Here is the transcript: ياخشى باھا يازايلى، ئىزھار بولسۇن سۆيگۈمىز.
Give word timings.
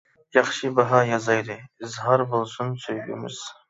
ياخشى 0.37 0.71
باھا 0.79 1.03
يازايلى، 1.11 1.59
ئىزھار 1.85 2.27
بولسۇن 2.35 2.77
سۆيگۈمىز. 2.87 3.45